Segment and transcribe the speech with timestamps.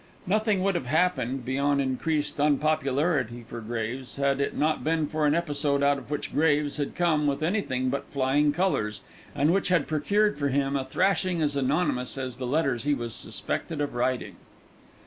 [0.25, 5.35] Nothing would have happened, beyond increased unpopularity for Graves, had it not been for an
[5.35, 9.01] episode out of which Graves had come with anything but flying colours,
[9.35, 13.13] and which had procured for him a thrashing as anonymous as the letters he was
[13.13, 14.37] suspected of writing.